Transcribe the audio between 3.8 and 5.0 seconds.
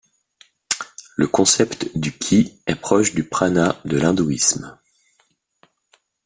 de l'hindouisme.